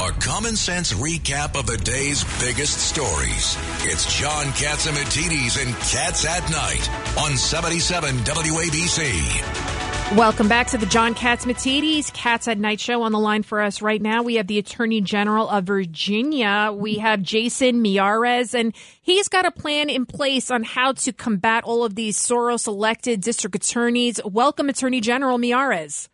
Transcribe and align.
A 0.00 0.10
common 0.18 0.56
sense 0.56 0.92
recap 0.94 1.56
of 1.56 1.66
the 1.66 1.76
day's 1.76 2.24
biggest 2.40 2.78
stories. 2.78 3.56
It's 3.84 4.18
John 4.18 4.46
Catsimatidis 4.46 5.64
and 5.64 5.72
Cats 5.76 6.26
at 6.26 6.50
Night 6.50 6.90
on 7.16 7.36
77 7.36 8.16
WABC. 8.24 9.81
Welcome 10.16 10.46
back 10.46 10.66
to 10.68 10.76
the 10.76 10.84
John 10.84 11.14
Katz 11.14 11.46
Catsimatidis 11.46 12.12
Cats 12.12 12.46
at 12.46 12.58
Night 12.58 12.80
show. 12.80 13.02
On 13.02 13.12
the 13.12 13.18
line 13.18 13.42
for 13.42 13.62
us 13.62 13.80
right 13.80 14.00
now, 14.00 14.22
we 14.22 14.34
have 14.34 14.46
the 14.46 14.58
Attorney 14.58 15.00
General 15.00 15.48
of 15.48 15.64
Virginia. 15.64 16.70
We 16.70 16.98
have 16.98 17.22
Jason 17.22 17.82
Miyares, 17.82 18.52
and 18.52 18.74
he's 19.00 19.28
got 19.28 19.46
a 19.46 19.50
plan 19.50 19.88
in 19.88 20.04
place 20.04 20.50
on 20.50 20.64
how 20.64 20.92
to 20.92 21.14
combat 21.14 21.64
all 21.64 21.82
of 21.82 21.94
these 21.94 22.18
Soros 22.18 22.66
elected 22.66 23.22
district 23.22 23.56
attorneys. 23.56 24.20
Welcome, 24.22 24.68
Attorney 24.68 25.00
General 25.00 25.38
Miyares. 25.38 26.10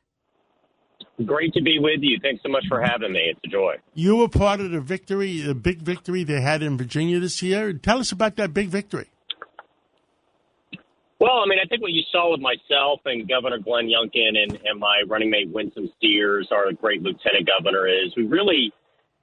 Great 1.24 1.52
to 1.54 1.60
be 1.60 1.80
with 1.80 1.98
you. 2.00 2.20
Thanks 2.22 2.44
so 2.44 2.50
much 2.50 2.64
for 2.68 2.80
having 2.80 3.10
me. 3.10 3.32
It's 3.32 3.40
a 3.46 3.48
joy. 3.48 3.74
You 3.94 4.14
were 4.14 4.28
part 4.28 4.60
of 4.60 4.70
the 4.70 4.80
victory, 4.80 5.40
the 5.40 5.56
big 5.56 5.82
victory 5.82 6.22
they 6.22 6.40
had 6.40 6.62
in 6.62 6.78
Virginia 6.78 7.18
this 7.18 7.42
year. 7.42 7.72
Tell 7.72 7.98
us 7.98 8.12
about 8.12 8.36
that 8.36 8.54
big 8.54 8.68
victory. 8.68 9.08
Well, 11.20 11.42
I 11.42 11.46
mean, 11.46 11.58
I 11.58 11.66
think 11.66 11.82
what 11.82 11.92
you 11.92 12.02
saw 12.12 12.30
with 12.30 12.40
myself 12.40 13.00
and 13.04 13.28
Governor 13.28 13.58
Glenn 13.58 13.88
Youngkin 13.88 14.38
and, 14.38 14.58
and 14.64 14.78
my 14.78 15.02
running 15.08 15.30
mate 15.30 15.50
Winsome 15.50 15.90
Sears, 16.00 16.48
our 16.52 16.72
great 16.72 17.02
lieutenant 17.02 17.46
governor, 17.46 17.88
is 17.88 18.14
we 18.16 18.24
really 18.24 18.72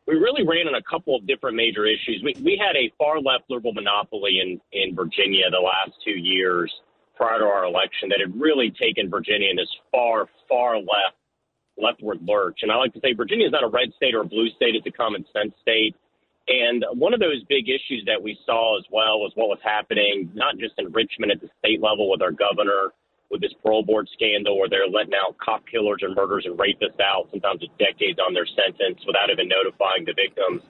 we 0.06 0.16
really 0.16 0.46
ran 0.46 0.68
on 0.68 0.76
a 0.76 0.84
couple 0.84 1.16
of 1.16 1.26
different 1.26 1.56
major 1.56 1.86
issues. 1.86 2.22
We 2.22 2.36
we 2.44 2.62
had 2.62 2.76
a 2.76 2.92
far 2.98 3.22
left 3.22 3.46
liberal 3.50 3.74
monopoly 3.74 4.40
in 4.42 4.60
in 4.74 4.94
Virginia 4.94 5.50
the 5.50 5.60
last 5.60 5.98
two 6.04 6.20
years 6.20 6.74
prior 7.16 7.40
to 7.40 7.46
our 7.46 7.64
election 7.64 8.10
that 8.10 8.20
had 8.20 8.40
really 8.40 8.72
taken 8.72 9.10
Virginia 9.10 9.50
in 9.50 9.56
this 9.56 9.72
far 9.90 10.28
far 10.50 10.78
left 10.78 11.16
leftward 11.78 12.20
lurch. 12.28 12.60
And 12.62 12.74
I 12.74 12.76
like 12.76 12.94
to 12.94 13.00
say 13.00 13.14
Virginia 13.14 13.46
is 13.46 13.54
not 13.54 13.64
a 13.64 13.70
red 13.70 13.94
state 13.96 14.16
or 14.16 14.22
a 14.22 14.26
blue 14.26 14.50
state; 14.50 14.76
it's 14.76 14.86
a 14.86 14.92
common 14.92 15.26
sense 15.32 15.54
state. 15.62 15.96
And 16.48 16.86
one 16.94 17.14
of 17.14 17.20
those 17.20 17.44
big 17.50 17.70
issues 17.70 18.04
that 18.06 18.22
we 18.22 18.38
saw 18.46 18.78
as 18.78 18.86
well 18.92 19.20
was 19.20 19.32
what 19.34 19.50
was 19.50 19.60
happening, 19.64 20.30
not 20.36 20.58
just 20.58 20.76
in 20.78 20.92
Richmond 20.92 21.32
at 21.32 21.42
the 21.42 21.50
state 21.60 21.82
level 21.82 22.10
with 22.10 22.22
our 22.22 22.32
governor, 22.32 22.94
with 23.32 23.42
this 23.42 23.54
parole 23.64 23.82
board 23.82 24.08
scandal 24.14 24.60
where 24.60 24.70
they're 24.70 24.88
letting 24.88 25.16
out 25.16 25.36
cop 25.44 25.66
killers 25.66 26.02
and 26.02 26.14
murderers 26.14 26.46
and 26.46 26.58
rapists 26.58 27.02
out, 27.02 27.28
sometimes 27.32 27.62
with 27.62 27.74
decades 27.80 28.20
on 28.22 28.34
their 28.34 28.46
sentence 28.46 29.02
without 29.08 29.32
even 29.32 29.50
notifying 29.50 30.06
the 30.06 30.14
victims. 30.14 30.62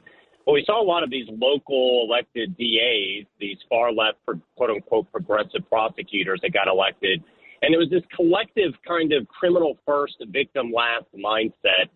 But 0.46 0.54
we 0.54 0.64
saw 0.66 0.82
a 0.82 0.86
lot 0.86 1.04
of 1.04 1.10
these 1.10 1.28
local 1.28 2.08
elected 2.08 2.56
DAs, 2.56 3.26
these 3.40 3.58
far 3.68 3.92
left, 3.92 4.20
quote 4.56 4.70
unquote, 4.70 5.12
progressive 5.12 5.68
prosecutors 5.68 6.40
that 6.44 6.54
got 6.54 6.70
elected. 6.70 7.22
And 7.62 7.74
it 7.74 7.78
was 7.78 7.90
this 7.90 8.04
collective 8.16 8.74
kind 8.88 9.12
of 9.12 9.28
criminal 9.28 9.78
first, 9.86 10.24
victim 10.30 10.72
last 10.72 11.06
mindset 11.18 11.90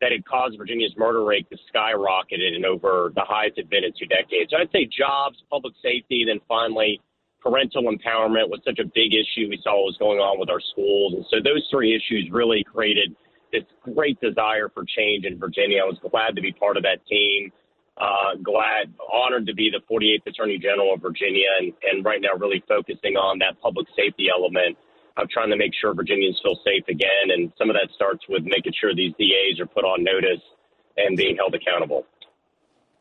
that 0.00 0.12
had 0.12 0.24
caused 0.26 0.58
Virginia's 0.58 0.92
murder 0.96 1.24
rate 1.24 1.48
to 1.50 1.56
skyrocket 1.68 2.40
and 2.40 2.64
over 2.64 3.12
the 3.14 3.24
highest 3.24 3.58
it's 3.58 3.68
been 3.68 3.84
in 3.84 3.92
two 3.98 4.06
decades. 4.06 4.50
So 4.50 4.58
I'd 4.58 4.70
say 4.70 4.84
jobs, 4.84 5.36
public 5.50 5.74
safety, 5.82 6.24
then 6.26 6.40
finally 6.46 7.00
parental 7.40 7.84
empowerment 7.84 8.50
was 8.50 8.60
such 8.64 8.78
a 8.78 8.84
big 8.84 9.14
issue. 9.14 9.48
We 9.48 9.60
saw 9.62 9.78
what 9.78 9.94
was 9.94 9.96
going 9.98 10.18
on 10.18 10.38
with 10.38 10.50
our 10.50 10.60
schools. 10.60 11.14
And 11.14 11.24
so 11.30 11.36
those 11.38 11.66
three 11.70 11.94
issues 11.94 12.28
really 12.32 12.64
created 12.64 13.14
this 13.52 13.62
great 13.94 14.20
desire 14.20 14.68
for 14.68 14.84
change 14.84 15.24
in 15.24 15.38
Virginia. 15.38 15.80
I 15.82 15.86
was 15.86 15.98
glad 16.10 16.34
to 16.34 16.42
be 16.42 16.52
part 16.52 16.76
of 16.76 16.82
that 16.82 17.06
team. 17.06 17.52
Uh, 17.96 18.36
glad, 18.42 18.92
honored 19.08 19.46
to 19.46 19.54
be 19.54 19.72
the 19.72 19.80
48th 19.88 20.26
Attorney 20.26 20.58
General 20.58 20.92
of 20.94 21.00
Virginia 21.00 21.48
and, 21.60 21.72
and 21.90 22.04
right 22.04 22.20
now 22.20 22.36
really 22.38 22.62
focusing 22.68 23.16
on 23.16 23.38
that 23.38 23.56
public 23.62 23.86
safety 23.96 24.26
element 24.28 24.76
of 25.16 25.28
trying 25.30 25.50
to 25.50 25.56
make 25.56 25.72
sure 25.80 25.94
Virginians 25.94 26.38
feel 26.42 26.58
safe 26.64 26.84
again. 26.88 27.30
And 27.30 27.52
some 27.58 27.70
of 27.70 27.74
that 27.74 27.88
starts 27.94 28.24
with 28.28 28.42
making 28.44 28.72
sure 28.80 28.94
these 28.94 29.12
DAs 29.18 29.60
are 29.60 29.66
put 29.66 29.84
on 29.84 30.04
notice 30.04 30.42
and 30.96 31.16
being 31.16 31.36
held 31.36 31.54
accountable. 31.54 32.06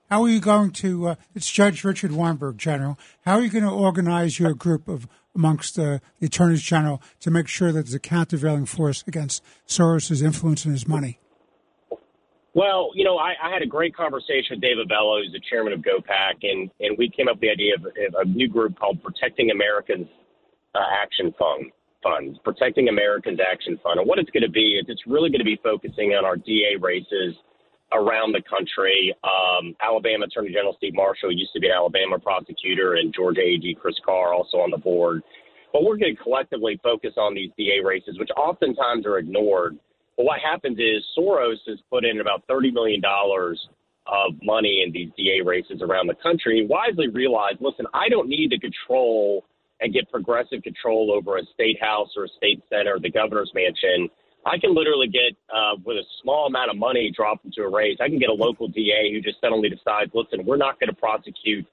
How 0.09 0.21
are 0.23 0.29
you 0.29 0.39
going 0.39 0.71
to? 0.71 1.09
Uh, 1.09 1.15
it's 1.33 1.49
Judge 1.49 1.83
Richard 1.83 2.11
Weinberg, 2.11 2.57
General. 2.57 2.97
How 3.25 3.35
are 3.35 3.41
you 3.41 3.49
going 3.49 3.63
to 3.63 3.71
organize 3.71 4.39
your 4.39 4.53
group 4.53 4.87
of 4.87 5.07
amongst 5.33 5.77
uh, 5.77 5.99
the 6.19 6.27
attorneys 6.27 6.61
general 6.61 7.01
to 7.19 7.29
make 7.29 7.47
sure 7.47 7.71
that 7.71 7.81
there's 7.83 7.93
a 7.93 7.99
countervailing 7.99 8.65
force 8.65 9.03
against 9.07 9.43
Soros's 9.67 10.21
influence 10.21 10.63
and 10.63 10.73
his 10.73 10.87
money? 10.87 11.19
Well, 12.53 12.91
you 12.95 13.03
know, 13.03 13.17
I, 13.17 13.33
I 13.43 13.51
had 13.51 13.61
a 13.61 13.67
great 13.67 13.93
conversation 13.93 14.51
with 14.51 14.61
David 14.61 14.85
Avella, 14.85 15.19
who's 15.21 15.33
the 15.33 15.41
chairman 15.49 15.73
of 15.73 15.81
GOPAC, 15.81 16.35
and, 16.43 16.71
and 16.79 16.97
we 16.97 17.09
came 17.09 17.27
up 17.27 17.35
with 17.35 17.41
the 17.41 17.49
idea 17.49 17.75
of, 17.75 17.85
of 17.85 18.27
a 18.27 18.29
new 18.29 18.47
group 18.47 18.79
called 18.79 19.03
Protecting 19.03 19.51
Americans 19.51 20.07
uh, 20.73 20.79
Action 21.03 21.33
Fund. 21.37 21.71
Fund, 22.05 22.39
Protecting 22.43 22.87
Americans 22.87 23.39
Action 23.41 23.79
Fund. 23.81 23.99
And 23.99 24.07
what 24.07 24.19
it's 24.19 24.29
going 24.29 24.43
to 24.43 24.49
be 24.49 24.77
is 24.77 24.85
it's 24.87 25.01
really 25.07 25.29
going 25.29 25.39
to 25.39 25.45
be 25.45 25.59
focusing 25.63 26.11
on 26.11 26.23
our 26.23 26.37
DA 26.37 26.77
races 26.79 27.33
around 27.91 28.31
the 28.31 28.43
country. 28.47 29.15
Um, 29.23 29.75
Alabama 29.81 30.25
Attorney 30.25 30.53
General 30.53 30.75
Steve 30.77 30.93
Marshall 30.93 31.31
used 31.31 31.51
to 31.53 31.59
be 31.59 31.67
an 31.67 31.73
Alabama 31.73 32.19
prosecutor, 32.19 32.93
and 32.95 33.13
Georgia 33.13 33.41
AG 33.41 33.77
Chris 33.81 33.95
Carr 34.05 34.33
also 34.33 34.57
on 34.57 34.69
the 34.69 34.77
board. 34.77 35.23
But 35.73 35.83
we're 35.83 35.97
going 35.97 36.15
to 36.15 36.21
collectively 36.21 36.79
focus 36.83 37.13
on 37.17 37.33
these 37.33 37.49
DA 37.57 37.81
races, 37.83 38.19
which 38.19 38.29
oftentimes 38.37 39.05
are 39.05 39.17
ignored. 39.17 39.77
But 40.15 40.25
what 40.25 40.39
happens 40.39 40.77
is 40.77 41.03
Soros 41.17 41.57
has 41.67 41.79
put 41.89 42.05
in 42.05 42.21
about 42.21 42.47
$30 42.47 42.71
million 42.71 43.01
of 43.03 44.33
money 44.43 44.83
in 44.85 44.93
these 44.93 45.09
DA 45.17 45.41
races 45.43 45.81
around 45.81 46.07
the 46.07 46.15
country. 46.21 46.67
Wisely 46.69 47.09
realized, 47.09 47.57
listen, 47.59 47.87
I 47.93 48.09
don't 48.09 48.29
need 48.29 48.51
to 48.51 48.59
control– 48.59 49.43
and 49.85 49.93
get 49.93 50.09
progressive 50.09 50.63
control 50.63 51.13
over 51.13 51.37
a 51.37 51.45
state 51.53 51.77
house 51.79 52.09
or 52.17 52.25
a 52.25 52.27
state 52.37 52.61
center, 52.69 52.97
the 52.99 53.11
governor's 53.11 53.51
mansion, 53.53 54.09
I 54.43 54.57
can 54.57 54.73
literally 54.73 55.07
get, 55.07 55.37
uh, 55.53 55.77
with 55.85 55.97
a 55.97 56.03
small 56.21 56.47
amount 56.47 56.71
of 56.71 56.77
money 56.77 57.11
dropped 57.15 57.45
into 57.45 57.61
a 57.61 57.69
race, 57.69 57.97
I 58.01 58.09
can 58.09 58.17
get 58.17 58.29
a 58.29 58.33
local 58.33 58.67
DA 58.67 59.13
who 59.13 59.21
just 59.21 59.39
suddenly 59.41 59.69
decides, 59.69 60.11
listen, 60.13 60.43
we're 60.43 60.57
not 60.57 60.79
going 60.79 60.89
to 60.89 60.95
prosecute, 60.95 61.65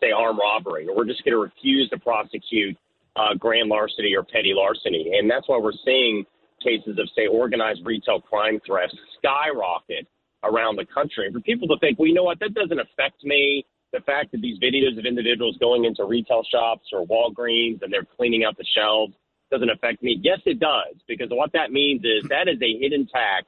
say, 0.00 0.10
armed 0.12 0.38
robbery, 0.40 0.88
or 0.88 0.96
we're 0.96 1.04
just 1.04 1.22
going 1.24 1.32
to 1.32 1.40
refuse 1.40 1.88
to 1.90 1.98
prosecute 1.98 2.76
uh, 3.16 3.34
grand 3.38 3.68
larceny 3.68 4.14
or 4.16 4.24
petty 4.24 4.52
larceny. 4.54 5.12
And 5.18 5.30
that's 5.30 5.46
why 5.46 5.58
we're 5.58 5.76
seeing 5.84 6.24
cases 6.64 6.98
of, 6.98 7.08
say, 7.14 7.26
organized 7.26 7.80
retail 7.84 8.20
crime 8.20 8.60
threats 8.66 8.96
skyrocket 9.18 10.06
around 10.42 10.76
the 10.76 10.86
country. 10.86 11.30
For 11.32 11.40
people 11.40 11.68
to 11.68 11.76
think, 11.80 11.98
well, 11.98 12.08
you 12.08 12.14
know 12.14 12.24
what, 12.24 12.40
that 12.40 12.54
doesn't 12.54 12.80
affect 12.80 13.24
me 13.24 13.64
the 13.92 14.00
fact 14.00 14.32
that 14.32 14.40
these 14.40 14.58
videos 14.58 14.98
of 14.98 15.06
individuals 15.06 15.56
going 15.58 15.84
into 15.84 16.04
retail 16.04 16.42
shops 16.50 16.88
or 16.92 17.06
Walgreens 17.06 17.82
and 17.82 17.92
they're 17.92 18.06
cleaning 18.16 18.44
out 18.44 18.56
the 18.56 18.66
shelves 18.74 19.14
doesn't 19.50 19.70
affect 19.70 20.02
me. 20.02 20.18
Yes, 20.22 20.40
it 20.44 20.60
does, 20.60 20.94
because 21.06 21.28
what 21.30 21.52
that 21.52 21.72
means 21.72 22.02
is 22.04 22.28
that 22.28 22.48
is 22.48 22.60
a 22.60 22.78
hidden 22.78 23.06
tax 23.06 23.46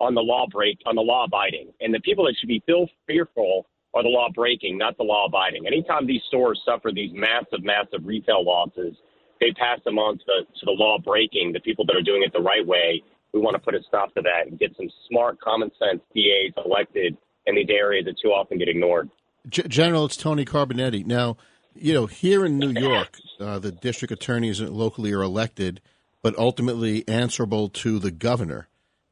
on 0.00 0.14
the 0.14 0.22
law 0.22 0.46
break, 0.50 0.78
on 0.86 0.94
the 0.94 1.02
law 1.02 1.24
abiding. 1.24 1.72
And 1.80 1.92
the 1.92 2.00
people 2.00 2.24
that 2.24 2.34
should 2.38 2.48
be 2.48 2.62
feel 2.66 2.86
fearful 3.06 3.66
are 3.92 4.02
the 4.02 4.08
law 4.08 4.28
breaking, 4.34 4.76
not 4.78 4.96
the 4.96 5.04
law 5.04 5.26
abiding. 5.26 5.66
Anytime 5.66 6.06
these 6.06 6.22
stores 6.28 6.60
suffer 6.64 6.90
these 6.92 7.12
massive, 7.12 7.62
massive 7.62 8.04
retail 8.04 8.44
losses, 8.44 8.96
they 9.40 9.52
pass 9.52 9.78
them 9.84 9.98
on 9.98 10.18
to 10.18 10.24
the, 10.26 10.46
to 10.60 10.66
the 10.66 10.72
law 10.72 10.98
breaking, 10.98 11.52
the 11.52 11.60
people 11.60 11.84
that 11.86 11.94
are 11.96 12.02
doing 12.02 12.22
it 12.22 12.32
the 12.32 12.42
right 12.42 12.66
way. 12.66 13.02
We 13.32 13.40
want 13.40 13.54
to 13.54 13.60
put 13.60 13.74
a 13.74 13.82
stop 13.86 14.14
to 14.14 14.22
that 14.22 14.46
and 14.48 14.58
get 14.58 14.74
some 14.76 14.88
smart, 15.08 15.40
common 15.40 15.70
sense 15.78 16.00
DAs 16.14 16.54
elected 16.64 17.16
in 17.46 17.54
these 17.54 17.68
areas 17.68 18.06
that 18.06 18.16
too 18.20 18.28
often 18.28 18.58
get 18.58 18.68
ignored. 18.68 19.10
G- 19.48 19.62
General, 19.68 20.06
it's 20.06 20.16
Tony 20.16 20.44
Carbonetti. 20.44 21.04
Now, 21.04 21.36
you 21.74 21.92
know, 21.92 22.06
here 22.06 22.44
in 22.44 22.58
New 22.58 22.70
York, 22.70 23.18
uh, 23.40 23.58
the 23.58 23.72
district 23.72 24.12
attorneys 24.12 24.60
locally 24.60 25.12
are 25.12 25.22
elected, 25.22 25.80
but 26.22 26.38
ultimately 26.38 27.06
answerable 27.08 27.68
to 27.68 27.98
the 27.98 28.10
governor. 28.10 28.68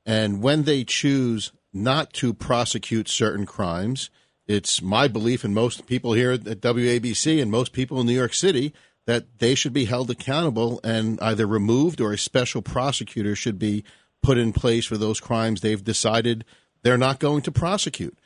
And 0.07 0.43
when 0.43 0.63
they 0.63 0.85
choose 0.85 1.53
not 1.73 2.13
to 2.15 2.35
prosecute 2.35 3.09
certain 3.09 3.47
crimes, 3.47 4.11
it's 4.47 4.83
my 4.83 5.09
belief, 5.09 5.45
and 5.45 5.55
most 5.55 5.87
people 5.87 6.13
here 6.13 6.33
at 6.33 6.41
WABC 6.41 7.41
and 7.41 7.51
most 7.51 7.73
people 7.73 8.01
in 8.01 8.07
New 8.07 8.15
York 8.15 8.35
City, 8.35 8.75
that 9.07 9.39
they 9.39 9.55
should 9.55 9.73
be 9.73 9.87
held 9.87 10.11
accountable 10.11 10.81
and 10.85 11.21
either 11.21 11.47
removed 11.47 12.01
or 12.01 12.13
a 12.13 12.19
special 12.19 12.63
prosecutor 12.63 13.35
should 13.35 13.59
be 13.59 13.85
put 14.23 14.39
in 14.39 14.53
place 14.53 14.87
for 14.87 14.97
those 14.97 15.21
crimes 15.21 15.61
they've 15.61 15.83
decided 15.83 16.45
they're 16.83 16.99
not 16.99 17.19
going 17.19 17.43
to 17.43 17.53
prosecute. 17.53 18.17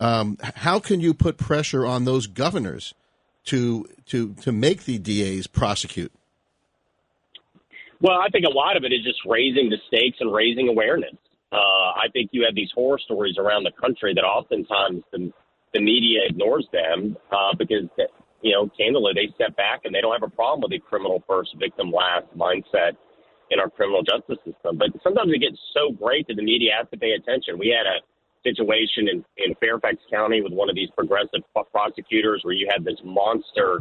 Um, 0.00 0.38
how 0.40 0.80
can 0.80 1.00
you 1.00 1.14
put 1.14 1.36
pressure 1.36 1.86
on 1.86 2.04
those 2.04 2.26
governors 2.26 2.94
to 3.44 3.86
to 4.06 4.34
to 4.34 4.52
make 4.52 4.84
the 4.84 4.98
DAs 4.98 5.46
prosecute? 5.46 6.12
Well, 8.00 8.20
I 8.20 8.28
think 8.28 8.44
a 8.44 8.50
lot 8.50 8.76
of 8.76 8.84
it 8.84 8.92
is 8.92 9.02
just 9.04 9.20
raising 9.24 9.70
the 9.70 9.78
stakes 9.88 10.18
and 10.20 10.32
raising 10.32 10.68
awareness. 10.68 11.14
Uh, 11.52 11.94
I 11.94 12.08
think 12.12 12.30
you 12.32 12.44
have 12.44 12.54
these 12.54 12.70
horror 12.74 12.98
stories 12.98 13.38
around 13.38 13.62
the 13.62 13.72
country 13.80 14.12
that 14.12 14.24
oftentimes 14.24 15.04
the, 15.12 15.32
the 15.72 15.80
media 15.80 16.20
ignores 16.28 16.66
them 16.72 17.16
uh, 17.30 17.54
because, 17.56 17.86
you 18.42 18.52
know, 18.52 18.68
candidly, 18.76 19.12
they 19.14 19.32
step 19.34 19.56
back 19.56 19.82
and 19.84 19.94
they 19.94 20.00
don't 20.00 20.12
have 20.12 20.26
a 20.26 20.34
problem 20.34 20.62
with 20.62 20.72
the 20.72 20.80
criminal 20.80 21.22
first, 21.28 21.54
victim 21.58 21.92
last 21.92 22.26
mindset 22.36 22.98
in 23.50 23.60
our 23.60 23.70
criminal 23.70 24.02
justice 24.02 24.42
system. 24.44 24.76
But 24.76 24.90
sometimes 25.02 25.32
it 25.32 25.38
gets 25.38 25.56
so 25.72 25.92
great 25.94 26.26
that 26.26 26.34
the 26.34 26.42
media 26.42 26.72
has 26.76 26.90
to 26.90 26.98
pay 26.98 27.12
attention. 27.12 27.56
We 27.56 27.70
had 27.70 27.86
a 27.86 28.02
situation 28.44 29.08
in, 29.08 29.24
in 29.38 29.54
Fairfax 29.56 29.96
County 30.10 30.42
with 30.42 30.52
one 30.52 30.68
of 30.68 30.76
these 30.76 30.90
progressive 30.96 31.40
prosecutors 31.72 32.40
where 32.44 32.54
you 32.54 32.68
had 32.70 32.84
this 32.84 33.00
monster 33.04 33.80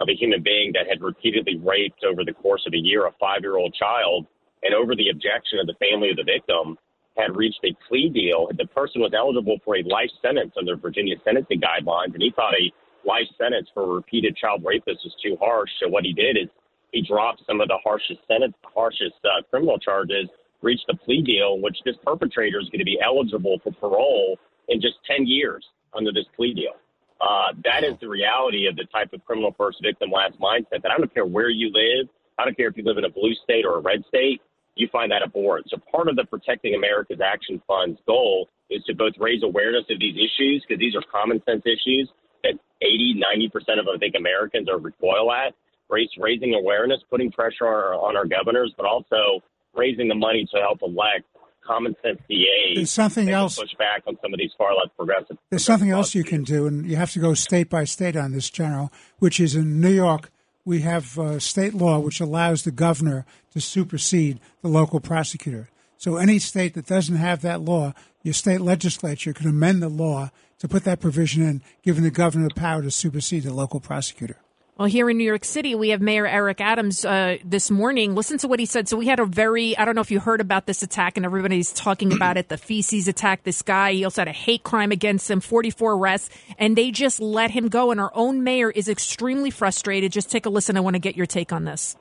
of 0.00 0.08
a 0.08 0.14
human 0.14 0.42
being 0.42 0.72
that 0.72 0.88
had 0.88 1.02
repeatedly 1.02 1.56
raped 1.58 2.04
over 2.04 2.24
the 2.24 2.32
course 2.32 2.64
of 2.66 2.72
a 2.72 2.78
year 2.78 3.06
a 3.06 3.12
five 3.20 3.42
year 3.42 3.56
old 3.56 3.74
child. 3.74 4.26
And 4.62 4.74
over 4.74 4.96
the 4.96 5.10
objection 5.10 5.60
of 5.60 5.66
the 5.66 5.74
family 5.78 6.10
of 6.10 6.16
the 6.16 6.24
victim, 6.24 6.78
had 7.18 7.36
reached 7.36 7.60
a 7.64 7.74
plea 7.88 8.08
deal. 8.08 8.48
The 8.56 8.66
person 8.66 9.02
was 9.02 9.10
eligible 9.12 9.58
for 9.64 9.76
a 9.76 9.82
life 9.82 10.10
sentence 10.22 10.52
under 10.56 10.76
Virginia 10.76 11.16
sentencing 11.24 11.60
guidelines, 11.60 12.14
and 12.14 12.22
he 12.22 12.30
thought 12.30 12.54
a 12.54 12.70
life 13.06 13.26
sentence 13.36 13.68
for 13.74 13.92
repeated 13.92 14.36
child 14.36 14.62
rapist 14.64 15.02
was 15.04 15.14
too 15.22 15.36
harsh. 15.40 15.70
So 15.82 15.88
what 15.88 16.04
he 16.04 16.12
did 16.12 16.38
is 16.38 16.48
he 16.92 17.02
dropped 17.02 17.42
some 17.46 17.60
of 17.60 17.68
the 17.68 17.78
harshest 17.82 18.20
sentence, 18.28 18.54
harshest 18.62 19.18
uh, 19.24 19.42
criminal 19.50 19.78
charges, 19.78 20.28
reached 20.62 20.86
a 20.88 20.96
plea 20.96 21.22
deal 21.22 21.60
which 21.60 21.78
this 21.84 21.96
perpetrator 22.04 22.60
is 22.60 22.68
going 22.68 22.80
to 22.80 22.84
be 22.84 22.98
eligible 23.04 23.58
for 23.62 23.72
parole 23.72 24.38
in 24.68 24.80
just 24.80 24.96
10 25.06 25.26
years 25.26 25.64
under 25.94 26.12
this 26.12 26.26
plea 26.36 26.54
deal. 26.54 26.74
Uh, 27.20 27.52
that 27.64 27.82
is 27.82 27.94
the 28.00 28.08
reality 28.08 28.66
of 28.66 28.76
the 28.76 28.84
type 28.84 29.12
of 29.12 29.24
criminal 29.24 29.54
first 29.58 29.78
victim 29.82 30.10
last 30.10 30.38
mindset 30.40 30.82
that 30.82 30.92
I 30.92 30.98
don't 30.98 31.12
care 31.12 31.26
where 31.26 31.50
you 31.50 31.70
live. 31.72 32.08
I 32.38 32.44
don't 32.44 32.56
care 32.56 32.68
if 32.68 32.76
you 32.76 32.84
live 32.84 32.98
in 32.98 33.04
a 33.04 33.10
blue 33.10 33.34
state 33.42 33.64
or 33.64 33.78
a 33.78 33.80
red 33.80 34.04
state. 34.06 34.40
You 34.76 34.88
find 34.92 35.10
that 35.10 35.22
abhorrent. 35.22 35.66
So 35.70 35.78
part 35.90 36.08
of 36.08 36.14
the 36.14 36.24
Protecting 36.24 36.76
America's 36.76 37.20
Action 37.20 37.60
Fund's 37.66 37.98
goal 38.06 38.48
is 38.70 38.84
to 38.84 38.94
both 38.94 39.14
raise 39.18 39.42
awareness 39.42 39.84
of 39.90 39.98
these 39.98 40.14
issues 40.14 40.64
because 40.66 40.78
these 40.78 40.94
are 40.94 41.02
common 41.10 41.42
sense 41.44 41.62
issues 41.66 42.08
that 42.44 42.54
80, 42.80 43.20
90% 43.50 43.80
of 43.80 43.88
I 43.88 43.98
think 43.98 44.14
Americans 44.16 44.68
are 44.68 44.78
recoil 44.78 45.32
at. 45.32 45.54
Raise, 45.90 46.10
raising 46.18 46.54
awareness, 46.54 47.00
putting 47.10 47.32
pressure 47.32 47.66
on 47.66 47.72
our, 47.72 47.94
on 47.94 48.16
our 48.16 48.26
governors, 48.26 48.72
but 48.76 48.86
also 48.86 49.42
raising 49.74 50.08
the 50.08 50.14
money 50.14 50.46
to 50.52 50.60
help 50.60 50.80
elect 50.82 51.24
common 51.68 51.94
sense 52.02 52.18
DAs. 52.28 52.74
There's 52.74 52.90
something 52.90 53.28
else. 53.28 53.58
Push 53.58 53.74
back 53.78 54.02
on 54.06 54.16
some 54.22 54.32
of 54.32 54.38
these 54.38 54.50
far 54.56 54.74
left 54.74 54.96
progressive. 54.96 55.36
There's 55.50 55.64
something 55.64 55.90
else 55.90 56.14
you 56.14 56.24
can 56.24 56.42
do, 56.42 56.66
and 56.66 56.86
you 56.86 56.96
have 56.96 57.12
to 57.12 57.18
go 57.18 57.34
state 57.34 57.68
by 57.68 57.84
state 57.84 58.16
on 58.16 58.32
this, 58.32 58.50
General, 58.50 58.90
which 59.18 59.38
is 59.38 59.54
in 59.54 59.80
New 59.80 59.92
York. 59.92 60.30
We 60.64 60.80
have 60.80 61.18
uh, 61.18 61.38
state 61.38 61.74
law 61.74 61.98
which 61.98 62.20
allows 62.20 62.64
the 62.64 62.70
governor 62.70 63.24
to 63.52 63.60
supersede 63.60 64.40
the 64.62 64.68
local 64.68 65.00
prosecutor. 65.00 65.68
So 65.96 66.16
any 66.16 66.38
state 66.38 66.74
that 66.74 66.86
doesn't 66.86 67.16
have 67.16 67.42
that 67.42 67.60
law, 67.60 67.92
your 68.22 68.34
state 68.34 68.60
legislature 68.60 69.32
can 69.32 69.48
amend 69.48 69.82
the 69.82 69.88
law 69.88 70.30
to 70.58 70.68
put 70.68 70.84
that 70.84 71.00
provision 71.00 71.42
in, 71.42 71.62
giving 71.82 72.04
the 72.04 72.10
governor 72.10 72.48
the 72.48 72.54
power 72.54 72.82
to 72.82 72.90
supersede 72.90 73.44
the 73.44 73.54
local 73.54 73.80
prosecutor. 73.80 74.38
Well, 74.78 74.86
here 74.86 75.10
in 75.10 75.18
New 75.18 75.24
York 75.24 75.44
City, 75.44 75.74
we 75.74 75.88
have 75.88 76.00
Mayor 76.00 76.24
Eric 76.24 76.60
Adams 76.60 77.04
uh, 77.04 77.38
this 77.44 77.68
morning. 77.68 78.14
Listen 78.14 78.38
to 78.38 78.46
what 78.46 78.60
he 78.60 78.64
said. 78.64 78.88
So 78.88 78.96
we 78.96 79.08
had 79.08 79.18
a 79.18 79.26
very, 79.26 79.76
I 79.76 79.84
don't 79.84 79.96
know 79.96 80.02
if 80.02 80.12
you 80.12 80.20
heard 80.20 80.40
about 80.40 80.66
this 80.66 80.84
attack, 80.84 81.16
and 81.16 81.26
everybody's 81.26 81.72
talking 81.72 82.12
about 82.12 82.36
it. 82.36 82.48
The 82.48 82.56
feces 82.56 83.08
attack. 83.08 83.42
This 83.42 83.60
guy, 83.60 83.94
he 83.94 84.04
also 84.04 84.20
had 84.20 84.28
a 84.28 84.32
hate 84.32 84.62
crime 84.62 84.92
against 84.92 85.28
him, 85.28 85.40
44 85.40 85.94
arrests, 85.94 86.30
and 86.58 86.76
they 86.76 86.92
just 86.92 87.18
let 87.18 87.50
him 87.50 87.66
go. 87.70 87.90
And 87.90 87.98
our 87.98 88.12
own 88.14 88.44
mayor 88.44 88.70
is 88.70 88.88
extremely 88.88 89.50
frustrated. 89.50 90.12
Just 90.12 90.30
take 90.30 90.46
a 90.46 90.48
listen. 90.48 90.76
I 90.76 90.80
want 90.80 90.94
to 90.94 91.00
get 91.00 91.16
your 91.16 91.26
take 91.26 91.52
on 91.52 91.64
this. 91.64 91.96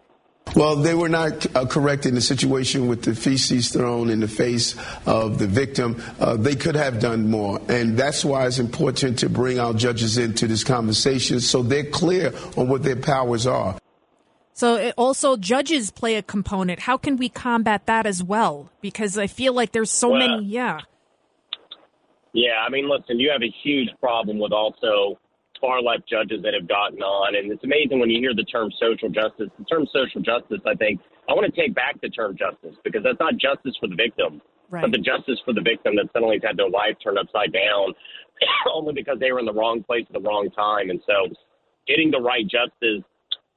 Well, 0.56 0.76
they 0.76 0.94
were 0.94 1.10
not 1.10 1.56
uh, 1.56 1.66
correct 1.66 2.06
in 2.06 2.16
the 2.16 2.22
situation 2.22 2.88
with 2.88 3.04
the 3.04 3.14
feces 3.14 3.70
thrown 3.72 4.10
in 4.10 4.20
the 4.20 4.28
face 4.28 4.76
of 5.06 5.40
the 5.40 5.48
victim. 5.48 6.02
Uh, 6.20 6.36
they 6.36 6.56
could 6.56 6.76
have 6.76 7.00
done 7.00 7.30
more. 7.30 7.62
And 7.70 7.98
that's 7.98 8.26
why 8.26 8.48
it's 8.48 8.60
important 8.60 9.20
to 9.20 9.30
bring 9.30 9.60
our 9.60 9.74
judges 9.74 10.18
into 10.18 10.48
this 10.48 10.64
conversation 10.64 11.40
so 11.40 11.62
they're 11.62 11.84
clear 11.84 12.34
on 12.56 12.70
what 12.70 12.84
their 12.84 12.96
powers 12.96 13.46
are. 13.46 13.78
So 14.54 14.92
also 14.98 15.38
judges 15.38 15.92
play 15.92 16.16
a 16.16 16.24
component. 16.24 16.80
How 16.80 16.98
can 16.98 17.18
we 17.18 17.30
combat 17.30 17.86
that 17.86 18.08
as 18.08 18.24
well? 18.24 18.72
Because 18.82 19.16
I 19.16 19.28
feel 19.28 19.54
like 19.54 19.72
there's 19.72 19.92
so 19.92 20.10
well, 20.10 20.20
many, 20.20 20.46
yeah. 20.46 20.80
Yeah, 22.34 22.64
I 22.66 22.70
mean, 22.70 22.90
listen, 22.90 23.20
you 23.20 23.30
have 23.30 23.44
a 23.44 23.54
huge 23.64 23.90
problem 24.00 24.40
with 24.40 24.52
also 24.52 25.20
far 25.60 25.82
left 25.82 26.08
judges 26.08 26.42
that 26.44 26.54
have 26.54 26.68
gotten 26.68 27.02
on. 27.02 27.36
And 27.36 27.52
it's 27.52 27.64
amazing 27.64 28.00
when 28.00 28.10
you 28.10 28.20
hear 28.20 28.34
the 28.34 28.44
term 28.44 28.70
social 28.80 29.10
justice. 29.10 29.50
The 29.58 29.66
term 29.66 29.86
social 29.94 30.22
justice, 30.22 30.62
I 30.66 30.76
think, 30.76 31.02
I 31.30 31.34
want 31.34 31.46
to 31.48 31.56
take 31.56 31.76
back 31.76 32.00
the 32.02 32.10
term 32.10 32.38
justice 32.38 32.76
because 32.84 33.04
that's 33.04 33.20
not 33.20 33.38
justice 33.38 33.76
for 33.80 33.88
the 33.88 33.96
victim, 33.96 34.42
right. 34.70 34.82
but 34.82 34.92
the 34.92 35.04
justice 35.04 35.40
for 35.44 35.54
the 35.54 35.62
victim 35.62 35.96
that 35.98 36.10
suddenly 36.14 36.40
had 36.44 36.58
their 36.58 36.70
life 36.70 36.96
turned 37.04 37.20
upside 37.20 37.52
down 37.52 37.94
only 38.74 38.94
because 38.94 39.20
they 39.20 39.32
were 39.32 39.40
in 39.40 39.46
the 39.46 39.54
wrong 39.54 39.84
place 39.84 40.06
at 40.08 40.14
the 40.14 40.24
wrong 40.24 40.50
time. 40.56 40.90
And 40.90 41.02
so 41.06 41.34
getting 41.88 42.12
the 42.12 42.22
right 42.22 42.46
justice. 42.48 43.04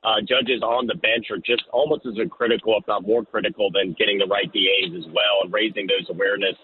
Uh, 0.01 0.17
judges 0.25 0.63
on 0.65 0.87
the 0.87 0.95
bench 0.95 1.29
are 1.29 1.37
just 1.37 1.61
almost 1.77 2.01
as 2.07 2.17
critical, 2.31 2.73
if 2.73 2.89
not 2.89 3.05
more 3.05 3.23
critical, 3.23 3.69
than 3.71 3.95
getting 3.99 4.17
the 4.17 4.25
right 4.25 4.49
DAs 4.49 4.97
as 4.97 5.05
well 5.13 5.45
and 5.45 5.53
raising 5.53 5.87
those 5.87 6.09
awareness 6.09 6.57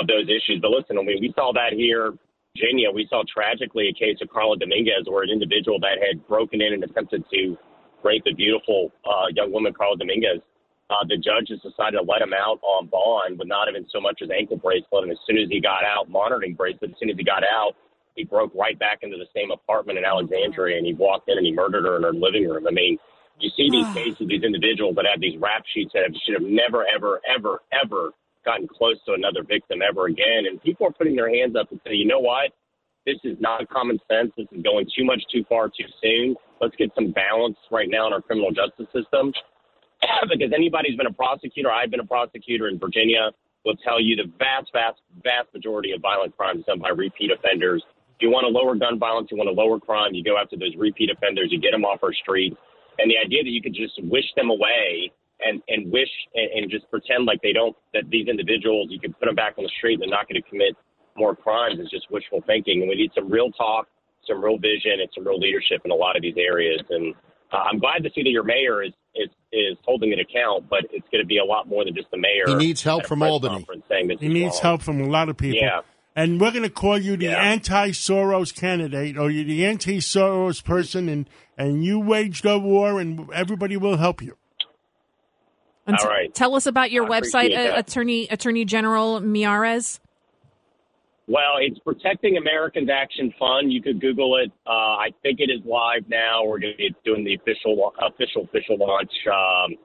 of 0.00 0.06
those 0.06 0.30
issues. 0.30 0.62
But 0.62 0.70
listen, 0.70 0.96
I 0.96 1.02
mean, 1.02 1.18
we 1.20 1.34
saw 1.34 1.52
that 1.54 1.74
here 1.74 2.14
Virginia, 2.58 2.90
we 2.90 3.06
saw 3.08 3.22
tragically 3.32 3.88
a 3.88 3.92
case 3.92 4.18
of 4.22 4.28
Karla 4.28 4.56
Dominguez 4.56 5.06
where 5.06 5.22
an 5.22 5.30
individual 5.30 5.78
that 5.80 5.98
had 6.02 6.26
broken 6.26 6.60
in 6.60 6.74
and 6.74 6.84
attempted 6.84 7.24
to 7.32 7.56
rape 8.02 8.22
the 8.24 8.34
beautiful 8.34 8.92
uh, 9.04 9.26
young 9.34 9.52
woman, 9.52 9.72
Karla 9.72 9.96
Dominguez, 9.96 10.40
uh, 10.90 11.04
the 11.08 11.16
judge 11.16 11.50
has 11.50 11.60
decided 11.60 11.98
to 11.98 12.02
let 12.02 12.22
him 12.22 12.32
out 12.32 12.58
on 12.62 12.86
bond 12.86 13.38
with 13.38 13.48
not 13.48 13.68
even 13.68 13.86
so 13.92 14.00
much 14.00 14.20
as 14.22 14.30
ankle 14.30 14.56
bracelet. 14.56 15.04
And 15.04 15.12
as 15.12 15.18
soon 15.26 15.38
as 15.38 15.48
he 15.50 15.60
got 15.60 15.84
out, 15.84 16.08
monitoring 16.08 16.54
bracelet, 16.54 16.90
as 16.90 16.96
soon 16.98 17.10
as 17.10 17.16
he 17.16 17.24
got 17.24 17.42
out, 17.44 17.76
he 18.16 18.24
broke 18.24 18.54
right 18.54 18.78
back 18.78 19.00
into 19.02 19.16
the 19.16 19.28
same 19.34 19.50
apartment 19.50 19.98
in 19.98 20.04
Alexandria 20.04 20.78
and 20.78 20.86
he 20.86 20.94
walked 20.94 21.28
in 21.28 21.36
and 21.36 21.46
he 21.46 21.52
murdered 21.52 21.84
her 21.84 21.96
in 21.96 22.02
her 22.02 22.12
living 22.12 22.48
room. 22.48 22.66
I 22.66 22.72
mean, 22.72 22.98
you 23.38 23.50
see 23.54 23.70
these 23.70 23.86
cases, 23.94 24.26
these 24.26 24.42
individuals 24.42 24.96
that 24.96 25.06
have 25.06 25.20
these 25.20 25.38
rap 25.38 25.62
sheets 25.72 25.92
that 25.94 26.10
should 26.24 26.34
have 26.34 26.50
never, 26.50 26.84
ever, 26.90 27.20
ever, 27.28 27.62
ever 27.70 28.10
gotten 28.44 28.68
close 28.68 28.96
to 29.06 29.12
another 29.12 29.42
victim 29.42 29.80
ever 29.82 30.06
again. 30.06 30.46
And 30.48 30.62
people 30.62 30.86
are 30.86 30.92
putting 30.92 31.16
their 31.16 31.28
hands 31.28 31.56
up 31.58 31.70
and 31.70 31.80
say, 31.86 31.94
you 31.94 32.06
know 32.06 32.20
what? 32.20 32.52
This 33.06 33.16
is 33.24 33.36
not 33.40 33.68
common 33.68 33.98
sense. 34.10 34.32
This 34.36 34.46
is 34.52 34.62
going 34.62 34.86
too 34.96 35.04
much 35.04 35.22
too 35.32 35.44
far 35.48 35.68
too 35.68 35.88
soon. 36.02 36.36
Let's 36.60 36.76
get 36.76 36.90
some 36.94 37.12
balance 37.12 37.56
right 37.70 37.88
now 37.88 38.06
in 38.06 38.12
our 38.12 38.20
criminal 38.20 38.50
justice 38.50 38.86
system. 38.92 39.32
because 40.30 40.52
anybody 40.54 40.90
who's 40.90 40.96
been 40.96 41.06
a 41.06 41.12
prosecutor, 41.12 41.70
I've 41.70 41.90
been 41.90 42.00
a 42.00 42.06
prosecutor 42.06 42.68
in 42.68 42.78
Virginia, 42.78 43.30
will 43.64 43.76
tell 43.76 44.00
you 44.00 44.16
the 44.16 44.30
vast, 44.38 44.70
vast, 44.72 45.00
vast 45.22 45.52
majority 45.52 45.92
of 45.92 46.00
violent 46.00 46.36
crimes 46.36 46.64
done 46.66 46.78
by 46.80 46.90
repeat 46.90 47.30
offenders. 47.30 47.82
If 48.16 48.22
you 48.22 48.30
want 48.30 48.44
to 48.44 48.52
lower 48.52 48.74
gun 48.74 48.98
violence, 48.98 49.28
you 49.30 49.36
want 49.36 49.48
to 49.48 49.54
lower 49.54 49.78
crime, 49.78 50.14
you 50.14 50.24
go 50.24 50.36
after 50.36 50.56
those 50.56 50.74
repeat 50.76 51.10
offenders, 51.10 51.48
you 51.50 51.60
get 51.60 51.72
them 51.72 51.84
off 51.84 52.02
our 52.02 52.12
streets. 52.12 52.56
And 52.98 53.10
the 53.10 53.18
idea 53.18 53.44
that 53.44 53.50
you 53.50 53.62
could 53.62 53.74
just 53.74 53.94
wish 54.02 54.24
them 54.36 54.50
away 54.50 55.12
and 55.40 55.62
and 55.68 55.90
wish 55.92 56.10
and, 56.34 56.50
and 56.64 56.70
just 56.70 56.90
pretend 56.90 57.24
like 57.24 57.40
they 57.42 57.52
don't 57.52 57.76
that 57.94 58.04
these 58.10 58.28
individuals 58.28 58.88
you 58.90 58.98
can 59.00 59.12
put 59.14 59.26
them 59.26 59.34
back 59.34 59.54
on 59.58 59.64
the 59.64 59.70
street 59.78 59.98
they're 60.00 60.08
not 60.08 60.28
going 60.28 60.40
to 60.40 60.48
commit 60.48 60.74
more 61.16 61.34
crimes 61.34 61.78
is 61.80 61.90
just 61.90 62.10
wishful 62.10 62.42
thinking 62.46 62.80
and 62.80 62.88
we 62.88 62.94
need 62.96 63.10
some 63.14 63.30
real 63.30 63.50
talk 63.52 63.86
some 64.26 64.42
real 64.42 64.58
vision 64.58 65.00
and 65.00 65.08
some 65.14 65.26
real 65.26 65.38
leadership 65.38 65.80
in 65.84 65.90
a 65.90 65.94
lot 65.94 66.16
of 66.16 66.22
these 66.22 66.36
areas 66.36 66.80
and 66.90 67.14
uh, 67.52 67.56
I'm 67.56 67.78
glad 67.78 68.02
to 68.02 68.10
see 68.14 68.22
that 68.22 68.30
your 68.30 68.44
mayor 68.44 68.82
is 68.82 68.92
is 69.14 69.28
is 69.52 69.78
holding 69.84 70.12
an 70.12 70.18
account, 70.20 70.68
but 70.68 70.80
it's 70.92 71.06
going 71.10 71.22
to 71.22 71.26
be 71.26 71.38
a 71.38 71.44
lot 71.44 71.66
more 71.66 71.84
than 71.84 71.94
just 71.94 72.10
the 72.10 72.18
mayor. 72.18 72.44
He 72.46 72.54
needs 72.54 72.82
help 72.82 73.06
from 73.06 73.22
Albany. 73.22 73.66
Saying 73.88 74.10
he 74.20 74.28
needs 74.28 74.56
wrong. 74.56 74.62
help 74.62 74.82
from 74.82 75.00
a 75.00 75.06
lot 75.08 75.30
of 75.30 75.38
people. 75.38 75.58
Yeah. 75.58 75.80
And 76.14 76.38
we're 76.40 76.50
going 76.50 76.64
to 76.64 76.70
call 76.70 76.98
you 76.98 77.16
the 77.16 77.26
Yeah. 77.26 77.40
anti-Soros 77.40 78.54
candidate, 78.54 79.16
or 79.16 79.30
you're 79.30 79.44
the 79.44 79.64
anti-Soros 79.64 80.62
person, 80.62 81.08
and 81.08 81.30
and 81.56 81.84
you 81.84 81.98
waged 81.98 82.44
a 82.44 82.58
war, 82.58 83.00
and 83.00 83.30
everybody 83.32 83.76
will 83.76 83.96
help 83.96 84.20
you. 84.20 84.36
And 85.88 85.96
All 85.96 86.06
right. 86.06 86.32
Tell 86.34 86.54
us 86.54 86.66
about 86.66 86.90
your 86.90 87.06
I 87.06 87.20
website, 87.20 87.56
uh. 87.56 87.78
Attorney 87.78 88.28
Attorney 88.28 88.66
General 88.66 89.22
Miyares. 89.22 90.00
Well, 91.26 91.56
it's 91.60 91.78
Protecting 91.80 92.36
Americans 92.36 92.88
Action 92.92 93.32
Fund. 93.38 93.72
You 93.72 93.82
could 93.82 94.00
Google 94.00 94.36
it. 94.36 94.52
Uh, 94.66 94.96
I 94.96 95.08
think 95.22 95.40
it 95.40 95.50
is 95.50 95.60
live 95.64 96.04
now. 96.08 96.44
We're 96.44 96.58
going 96.58 96.72
to 96.72 96.76
be 96.76 96.94
doing 97.04 97.24
the 97.24 97.34
official, 97.34 97.92
official, 98.00 98.44
official 98.44 98.78
launch 98.78 99.12
um, 99.28 99.76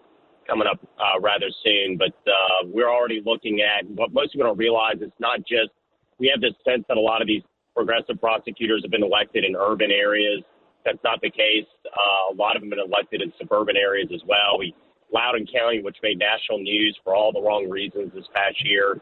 coming 0.48 0.68
up 0.72 0.80
uh, 1.00 1.20
rather 1.20 1.48
soon. 1.64 1.98
But 1.98 2.16
uh, 2.28 2.68
we're 2.68 2.90
already 2.90 3.22
looking 3.26 3.60
at 3.60 3.90
what 3.90 4.14
most 4.14 4.34
people 4.34 4.48
don't 4.48 4.58
realize. 4.58 4.96
It's 5.02 5.12
not 5.20 5.40
just 5.40 5.72
we 6.20 6.32
have 6.34 6.42
this 6.42 6.54
sense 6.68 6.84
that 6.88 6.98
a 6.98 7.02
lot 7.02 7.22
of 7.22 7.28
these 7.28 7.44
progressive 7.76 8.20
prosecutors 8.20 8.84
have 8.84 8.92
been 8.92 9.04
elected 9.04 9.44
in 9.44 9.56
urban 9.56 9.92
areas. 9.92 10.44
That's 10.86 11.00
not 11.04 11.22
the 11.22 11.30
case. 11.30 11.68
Uh, 11.86 12.34
a 12.34 12.36
lot 12.36 12.56
of 12.56 12.62
them 12.62 12.72
have 12.72 12.80
been 12.80 12.92
elected 12.92 13.22
in 13.22 13.32
suburban 13.40 13.76
areas 13.76 14.10
as 14.14 14.22
well. 14.28 14.60
We 14.60 14.76
Loudoun 15.14 15.46
County, 15.48 15.82
which 15.82 15.98
made 16.02 16.18
national 16.20 16.60
news 16.60 16.98
for 17.04 17.16
all 17.16 17.32
the 17.32 17.42
wrong 17.42 17.70
reasons 17.70 18.12
this 18.14 18.26
past 18.34 18.58
year, 18.66 19.00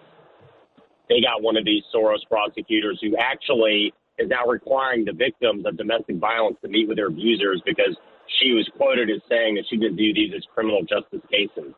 they 1.10 1.22
got 1.22 1.42
one 1.42 1.58
of 1.58 1.66
these 1.66 1.84
Soros 1.94 2.24
prosecutors 2.30 3.00
who 3.02 3.16
actually 3.18 3.94
is 4.20 4.30
now 4.30 4.46
requiring 4.46 5.06
the 5.06 5.14
victims 5.14 5.66
of 5.66 5.78
domestic 5.78 6.18
violence 6.18 6.58
to 6.62 6.68
meet 6.68 6.88
with 6.88 6.98
their 6.98 7.08
abusers 7.08 7.62
because 7.66 7.96
she 8.40 8.52
was 8.54 8.70
quoted 8.78 9.10
as 9.10 9.22
saying 9.28 9.56
that 9.56 9.66
she 9.70 9.78
didn't 9.78 9.98
view 9.98 10.14
these 10.14 10.32
as 10.36 10.44
criminal 10.54 10.82
justice 10.82 11.22
cases. 11.32 11.74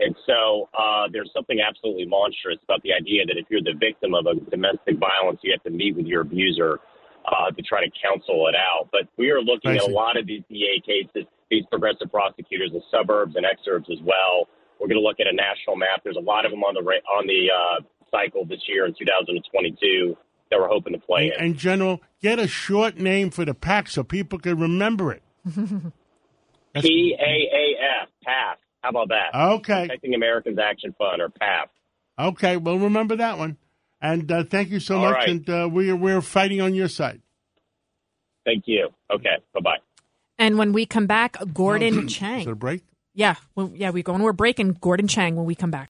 And 0.00 0.16
so 0.24 0.68
uh, 0.72 1.12
there's 1.12 1.30
something 1.34 1.60
absolutely 1.60 2.06
monstrous 2.06 2.56
about 2.64 2.82
the 2.82 2.92
idea 2.92 3.26
that 3.26 3.36
if 3.36 3.46
you're 3.50 3.60
the 3.60 3.76
victim 3.78 4.14
of 4.14 4.24
a 4.24 4.34
domestic 4.48 4.96
violence, 4.96 5.40
you 5.42 5.52
have 5.52 5.62
to 5.64 5.70
meet 5.70 5.96
with 5.96 6.06
your 6.06 6.22
abuser 6.22 6.80
uh, 7.28 7.50
to 7.50 7.62
try 7.62 7.84
to 7.84 7.90
counsel 8.00 8.48
it 8.48 8.56
out. 8.56 8.88
But 8.90 9.08
we 9.18 9.30
are 9.30 9.40
looking 9.40 9.76
at 9.76 9.82
a 9.82 9.92
lot 9.92 10.16
of 10.16 10.26
these 10.26 10.42
DA 10.48 10.80
cases, 10.80 11.28
these 11.50 11.64
progressive 11.70 12.10
prosecutors 12.10 12.70
in 12.72 12.82
suburbs 12.90 13.34
and 13.36 13.44
exurbs 13.44 13.90
as 13.90 13.98
well. 14.02 14.48
We're 14.78 14.88
going 14.88 15.00
to 15.00 15.06
look 15.06 15.20
at 15.20 15.26
a 15.26 15.34
national 15.34 15.76
map. 15.76 16.00
There's 16.04 16.16
a 16.16 16.24
lot 16.24 16.46
of 16.46 16.52
them 16.52 16.62
on 16.62 16.74
the 16.74 16.80
on 16.80 17.26
the 17.26 17.50
uh, 17.52 17.84
cycle 18.10 18.46
this 18.46 18.60
year 18.66 18.86
in 18.86 18.94
2022 18.98 20.16
that 20.50 20.58
we're 20.58 20.68
hoping 20.68 20.94
to 20.94 20.98
play 20.98 21.30
and, 21.30 21.32
in. 21.32 21.44
And 21.50 21.56
General, 21.56 22.00
get 22.22 22.38
a 22.38 22.48
short 22.48 22.96
name 22.96 23.30
for 23.30 23.44
the 23.44 23.54
pack 23.54 23.88
so 23.88 24.02
people 24.02 24.38
can 24.38 24.58
remember 24.58 25.12
it. 25.12 25.22
P 26.74 27.16
A 27.18 27.22
A 27.22 28.02
F, 28.02 28.08
PAF. 28.26 28.56
How 28.82 28.90
about 28.90 29.08
that? 29.08 29.34
Okay. 29.34 29.86
Protecting 29.86 30.14
Americans 30.14 30.58
Action 30.58 30.94
Fund, 30.96 31.20
or 31.20 31.28
PAF. 31.28 31.66
Okay, 32.18 32.56
well, 32.56 32.78
remember 32.78 33.16
that 33.16 33.38
one. 33.38 33.56
And 34.00 34.30
uh, 34.30 34.44
thank 34.44 34.70
you 34.70 34.80
so 34.80 34.96
All 34.96 35.04
much. 35.04 35.14
right. 35.14 35.28
And 35.28 35.50
uh, 35.50 35.68
we're 35.70 35.96
we're 35.96 36.22
fighting 36.22 36.60
on 36.60 36.74
your 36.74 36.88
side. 36.88 37.20
Thank 38.44 38.64
you. 38.66 38.88
Okay. 39.10 39.36
Bye 39.52 39.60
bye. 39.60 39.76
And 40.40 40.58
when 40.58 40.72
we 40.72 40.86
come 40.86 41.06
back, 41.06 41.36
Gordon 41.54 41.98
Is 42.06 42.12
Chang. 42.12 42.48
it 42.48 42.50
a 42.50 42.54
break? 42.56 42.82
Yeah, 43.14 43.34
well, 43.54 43.70
yeah, 43.74 43.90
we 43.90 44.02
go 44.02 44.14
and 44.14 44.22
we're 44.24 44.32
breaking 44.32 44.78
Gordon 44.80 45.06
Chang 45.06 45.36
when 45.36 45.44
we 45.44 45.54
come 45.54 45.70
back. 45.70 45.88